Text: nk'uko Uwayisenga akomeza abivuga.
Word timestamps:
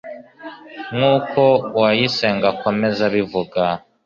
nk'uko 0.95 1.41
Uwayisenga 1.75 2.45
akomeza 2.53 3.01
abivuga. 3.09 3.63